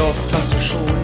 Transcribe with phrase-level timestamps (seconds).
[0.00, 0.99] oft hast du schon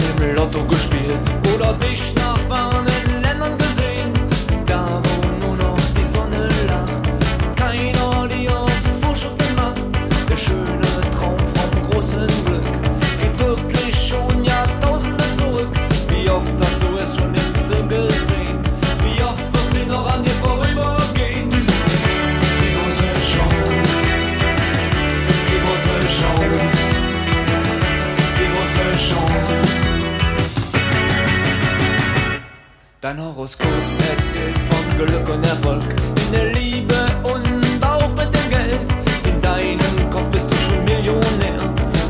[33.07, 33.69] Dein Horoskop
[34.11, 35.85] erzählt von Glück und Erfolg
[36.27, 38.81] in der Liebe und auch mit dem Geld.
[39.23, 41.55] In deinem Kopf bist du schon Millionär.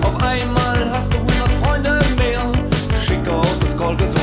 [0.01, 2.41] Auf einmal hast du 100 Freunde mehr.
[2.99, 4.15] Schick Schicke Autos, Kolbens